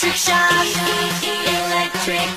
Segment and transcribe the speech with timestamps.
[0.00, 0.64] electric shock.
[1.44, 2.28] Electric,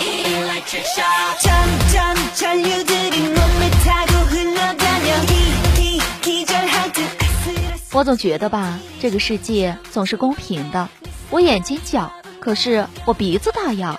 [0.00, 1.40] electric shock.
[1.42, 5.34] 점점 전류들이 몸을 타고 흘러다녀 기,
[5.74, 7.82] 기, 기절할 듯 아슬아슬.
[7.92, 10.88] 我总觉得吧，这个世界总是公平的。
[11.30, 13.98] 我眼睛小，可是我鼻子大呀；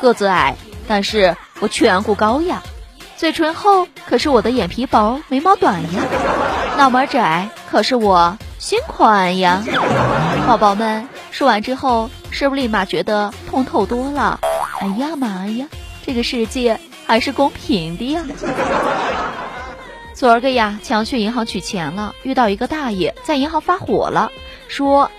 [0.00, 0.56] 个子矮，
[0.88, 2.60] 但是我颧骨高呀；
[3.16, 5.88] 嘴唇厚，可是我的眼皮薄，眉毛短呀；
[6.76, 9.63] 脑门窄，可是我 新款呀。
[10.47, 14.39] 宝宝们，说完之后，是不是立马觉得通透多了？
[14.81, 15.67] 哎呀妈呀，
[16.03, 18.25] 这个世界还是公平的呀！
[20.15, 24.31] 昨儿个呀，强去银行取钱了，遇到一个大爷在银行发火了，
[24.67, 25.11] 说：“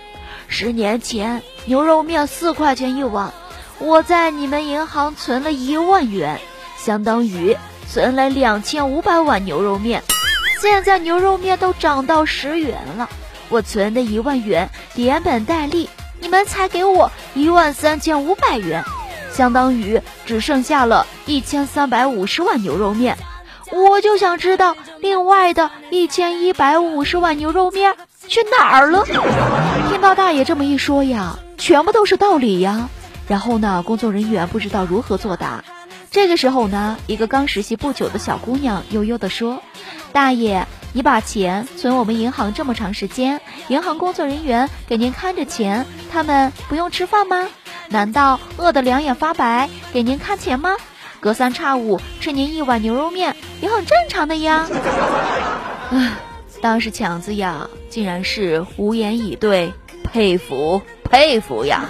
[0.49, 3.31] 十年前牛肉面四块钱一碗，
[3.79, 6.37] 我在你们银行存了一万元，
[6.77, 7.55] 相当于
[7.87, 10.03] 存了两千五百碗牛肉面。
[10.59, 13.07] 现在牛肉面都涨到十元了，
[13.49, 18.83] 我存的一万元连本带利，你们才给我一万三千五百元，
[19.31, 23.17] 相当于只剩下了一千三百五十碗牛肉面。”
[23.69, 27.95] 我就想知道另外的一千一百五十碗牛肉面
[28.25, 29.03] 去哪儿了。
[29.89, 32.89] 听到大爷这么一说呀，全部都是道理呀。
[33.27, 35.65] 然后呢，工作人员不知道如何作答。
[36.11, 39.61] 这个时候呢，一个刚实习不久的小姑娘悠悠地说
[40.13, 47.47] ：“大爷，你把钱存我们银行这么长时间，银行工作人员给您看着钱，他们不用吃饭吗？
[47.89, 50.75] 难道饿得两眼发白给您看钱吗？”
[51.19, 54.67] 隔三差五吃您一碗牛肉面也很正常的呀。
[55.91, 56.11] 唉，
[56.61, 61.85] 当时强子呀，竟然是无言以对，佩服佩服呀。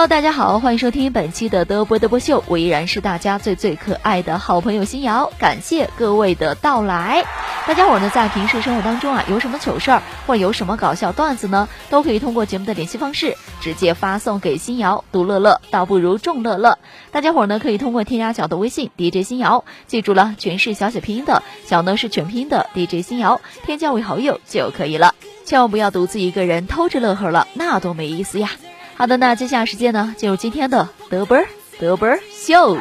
[0.00, 7.22] Hello，大家好，欢迎收听本期的德波德波秀，我依然是大家最最可爱的好朋友新瑶，感谢各位的到来。
[7.66, 15.04] 大家伙呢，在平时生活当中啊，有什么糗事儿或者有什么搞笑段子呢，都可以通过节目的联系方式直接发送给新瑶。
[15.12, 16.78] 独乐乐倒不如众乐乐。
[17.12, 25.14] 大家伙呢，可以通过添加小的微信 DJ 新瑶，记住了，全是小写拼音的，小呢是全拼音的 DJ 新瑶，添加为好友就可以了。
[25.44, 28.48] 千万不要独自一个人偷着乐呵了，那多没意思呀。
[29.00, 31.46] 好的，那接下来时间呢，进入今天的德波儿
[31.78, 32.76] 德波儿秀。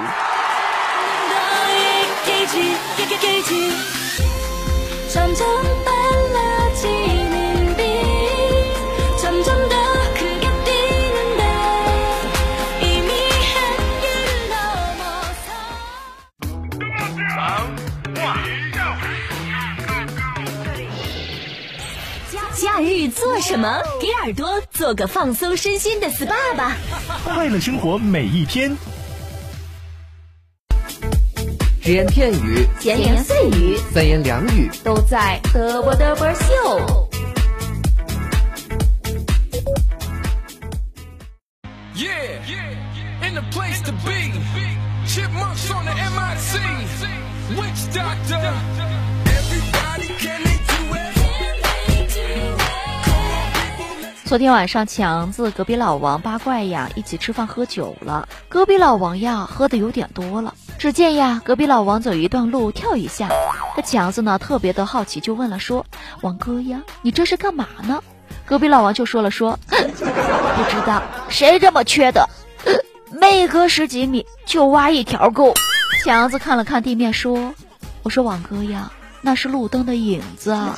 [22.62, 23.82] 假日做什么？
[24.02, 26.76] 给耳朵做个放松身心的 SPA 吧。
[27.24, 28.76] 快乐生活每一天。
[31.82, 37.10] 只言片语，闲言碎语三言两语，都在德波德波儿秀。
[41.96, 42.42] Yeah,
[43.26, 44.34] in the place to be.
[45.08, 46.60] Chipmunks on the MIC.
[47.58, 48.54] Witch doctor.
[49.26, 51.16] Everybody can they do it?
[54.30, 58.30] 昨天晚上，强子隔壁老王八怪呀一起吃饭喝酒了。
[58.48, 60.54] 隔壁老王呀喝的有点多了。
[60.78, 63.28] 只见呀，隔壁老王走一段路跳一下，
[63.76, 65.84] 这强子呢特别的好奇，就问了说
[66.22, 68.04] ：“王哥呀，你这是干嘛呢？”
[68.46, 69.76] 隔壁老王就说了说：“不
[70.70, 72.24] 知道，谁这么缺德？
[73.12, 75.52] 每隔十几米就挖一条沟。”
[76.06, 77.52] 强子看了看地面说
[78.04, 78.92] ：“我说王哥呀，
[79.22, 80.78] 那是路灯的影子啊。”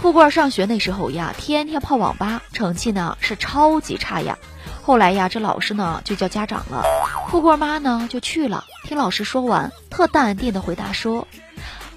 [0.00, 4.38] 富贵儿上学那时候呀，天天泡网吧，成绩呢是超级差呀。
[4.82, 6.82] 后来呀，这老师呢就叫家长了，
[7.28, 11.28] 富贵儿妈呢就去了，听老师说完，特淡定的回答说：“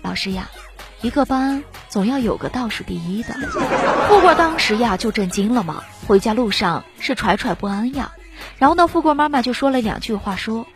[0.04, 0.50] 老师呀，
[1.02, 3.34] 一个班总要有个倒数第一的。”
[4.10, 8.12] 富贵儿当时呀就震惊了嘛，回家路上是惴惴不安呀。
[8.58, 10.68] 然后呢，富贵儿妈妈就说了两句话，说：“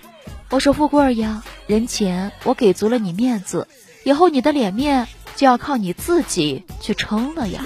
[0.49, 3.67] 我说富贵儿呀，人前我给足了你面子，
[4.05, 7.61] 以后你的脸面就要靠你自己去撑了呀。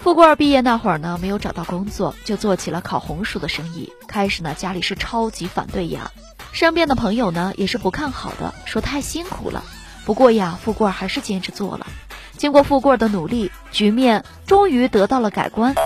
[0.00, 3.92] 富贵儿毕业那会儿呢，没有找到工作，就做起了烤红薯的生意。
[4.08, 6.10] 开始呢，家里是超级反对呀，
[6.50, 9.62] 身边的朋友呢也是不看好的，说太辛苦了。
[10.04, 11.86] 不过呀，富贵儿还是坚持做了。
[12.36, 15.76] 经过富贵儿的努力，局面终于得到了改观。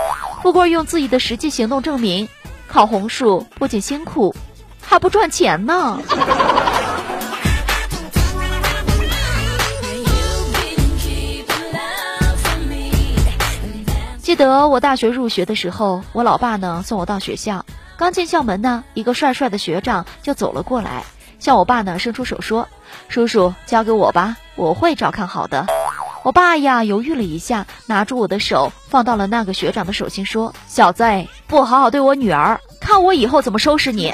[0.41, 2.27] 富贵儿用自己的实际行动证明，
[2.67, 4.35] 烤红薯不仅辛苦，
[4.81, 6.01] 还不赚钱呢。
[14.27, 17.65] 记得我大学入学的时候，我老爸呢送我到学校，
[17.95, 21.05] 刚进校门呢，一个帅帅的学长就走了过来，
[21.39, 22.67] 向我爸呢伸出手说
[23.07, 25.65] ：“叔叔，交给我吧，我会照看好的。”
[26.23, 31.05] 我爸呀犹豫了一下，拿住我的手放到了那个学长的手心，说：“小子，
[31.47, 34.11] 不好好对我女儿，看我以后怎么收拾你。”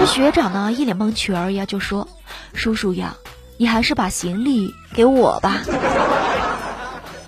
[0.00, 2.08] 这学长呢一脸蒙圈儿呀，就说
[2.56, 3.14] ：“叔叔呀，
[3.58, 5.60] 你还是把行李给我吧。”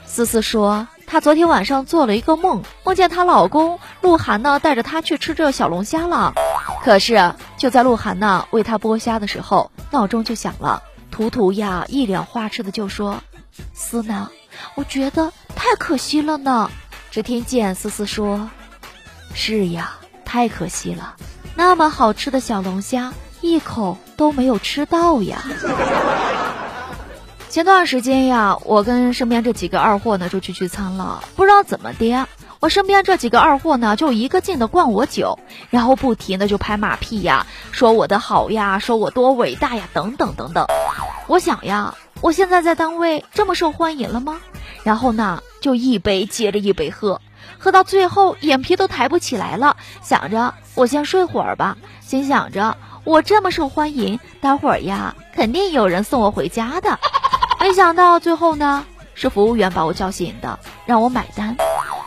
[0.06, 6.34] 思思说，她昨天晚上做了一个梦，梦见她老公鹿晗呢带着她去吃这小龙虾了。
[6.84, 10.82] 可是就在鹿晗呢为她剥虾的时候，闹钟就响了。
[11.10, 13.22] 图图呀一脸花痴的就说
[13.72, 14.28] ：“思呢，
[14.74, 16.70] 我觉得太可惜了呢。”
[17.10, 18.50] 只听见思思说
[19.32, 19.94] ：“是呀，
[20.26, 21.16] 太可惜了，
[21.54, 25.42] 那么好吃的小龙虾，一口都没有吃到呀。”
[27.58, 32.28] 前段时间呀，我跟身边这几个二货呢就去聚餐了，不知道怎么的，
[32.60, 40.68] 我身边这几个二货呢就一个劲的灌我酒，然后不停的就拍马屁呀，说我的好呀，说我多伟大呀，等等等等。
[41.26, 44.38] 我想呀，我现在在单位这么受欢迎了吗？
[44.84, 47.20] 然后呢，就一杯接着一杯喝，
[47.58, 57.00] 喝到最后眼皮都抬不起来了，想着我先睡会儿吧，心想着我这么受欢迎，待会儿呀肯定有人送我回家的。
[57.60, 58.84] 没想到最后呢，
[59.14, 61.56] 是服务员把我叫醒的，让我买单，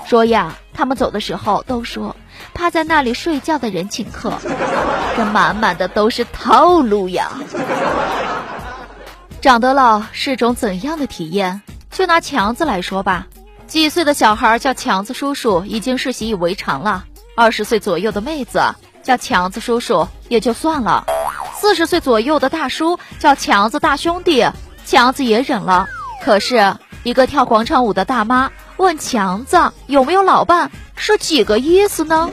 [0.07, 2.15] 说呀，他们走的时候都说
[2.53, 4.33] 趴在那里睡觉的人请客，
[5.15, 7.29] 这满满的都是套路呀。
[9.39, 11.61] 长得老是种怎样的体验？
[11.91, 13.27] 就拿强子来说吧，
[13.67, 17.03] 几岁的小孩叫强子叔叔已经是习以为常了，
[17.35, 18.61] 二十岁左右的妹子
[19.03, 21.05] 叫强子叔叔也就算了，
[21.53, 24.47] 四十岁左右的大叔叫强子大兄弟。
[24.91, 25.87] 强子也忍了，
[26.21, 32.29] 可是一个跳广场舞的大妈问强子有没有老伴，是几个意思呢？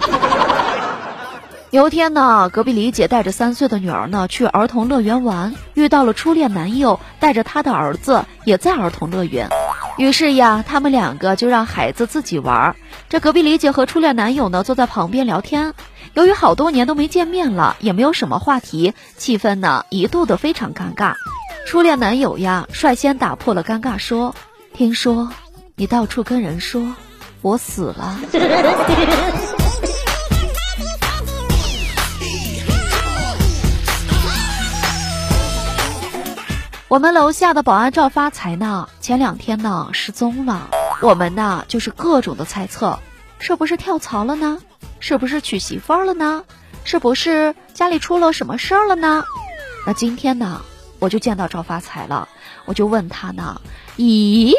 [1.71, 9.51] 有一天呢，隔壁李姐带着三岁的女儿呢去儿童乐园玩，遇到了初恋男友带着他的儿子也在儿童乐园，
[9.97, 12.75] 于是呀，他们两个就让孩子自己玩。
[13.09, 15.75] 这隔壁李姐和初恋男友呢坐在旁边聊天，
[16.13, 21.13] 由于好多年都没见面了，也没有什么话题，气氛呢一度的非常尴尬。
[21.69, 24.35] 初恋男友呀，率先打破了尴尬，说
[24.73, 25.31] ：“听说
[25.77, 26.97] 你到处跟人说
[27.43, 28.19] 我死了。
[36.89, 40.71] ”我们楼下的保安赵发财呢，前两天呢失踪了。
[41.03, 42.99] 我们呢就是各种的猜测，
[43.39, 44.59] 是不是跳槽了呢？
[45.01, 46.45] 是不是娶媳妇儿了呢？
[46.85, 49.23] 是不是家里出了什么事儿了呢？
[49.87, 50.63] 那今天呢？
[50.99, 52.29] 我就见到赵发财了，
[52.65, 53.61] 我就问他呢，
[53.97, 54.53] 咦，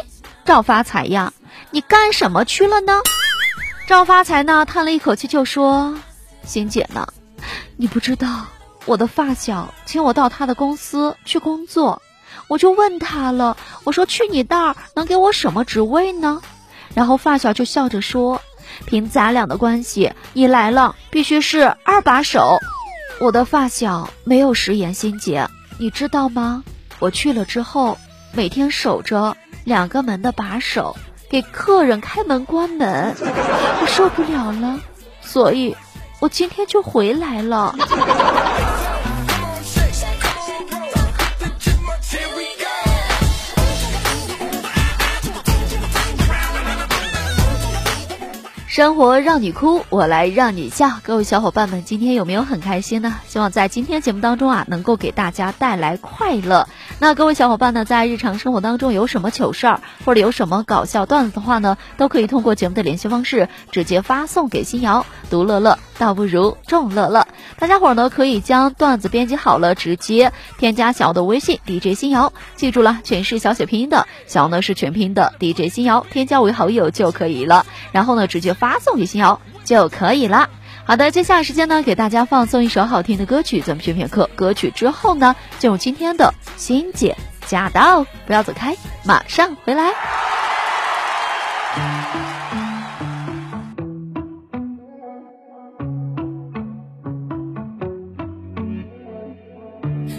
[0.45, 1.33] 赵发财呀，
[1.71, 3.01] 你干什么去了呢？
[3.87, 5.95] 赵发财呢叹了一口气就说
[6.45, 7.07] ：“欣姐呢，
[7.75, 8.45] 你不知道，
[8.85, 12.01] 我的发小请我到他的公司去工作，
[12.47, 16.41] 我就问他了，我说去你那儿能给我什么职位呢？
[16.93, 18.41] 然后发小就笑着说，
[18.85, 22.57] 凭咱俩的关系，你来了必须是二把手。
[23.19, 25.45] 我的发小没有食言，欣姐。”
[25.81, 26.65] 你知道吗？
[26.99, 27.97] 我去了之后，
[28.33, 30.97] 每天守着两个门的把手，
[31.29, 34.77] 给客人开门关门，我受不了了，
[35.21, 35.73] 所以
[36.19, 37.73] 我今天就回来了。
[48.79, 51.01] 生活让你哭，我来让你笑。
[51.03, 53.17] 各位小伙伴们，今天有没有很开心呢？
[53.27, 56.69] 希望在今天节目当中啊，能够给大家带来快乐。
[56.97, 65.05] 那各位小伙伴呢，在日常生活当中有什么糗事儿，或者有什么搞笑段子的话呢，都可以通过节目的联系方式直接发送给新瑶。
[65.29, 67.27] 独乐乐倒不如众乐乐。
[67.59, 72.31] 大家伙呢可以将段子编辑好了，直接添加小的微信 DJ 新瑶。
[72.55, 77.65] 记住了，全是小写拼音的，小呢是全拼的 DJ 新瑶，添加为好友就可以了。
[77.91, 80.47] 然后呢，直接发发送给新瑶就可以了。
[80.85, 87.15] 好的接下来时间呢给大家放送一首好听的歌曲咱们选选课歌曲之后呢就用今天的欣姐
[87.47, 89.91] 驾到不要走开马上回来。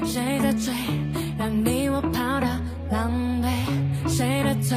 [0.04, 0.74] 谁的嘴
[1.38, 2.48] 让你我跑到
[2.90, 4.08] 狼狈？
[4.08, 4.76] 谁的嘴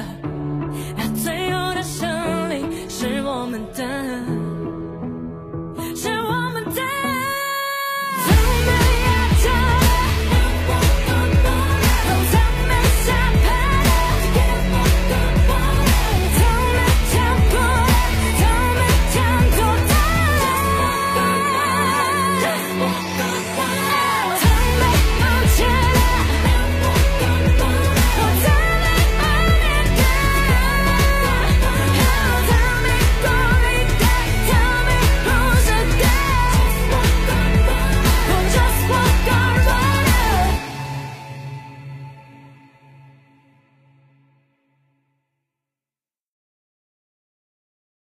[0.00, 0.29] yeah.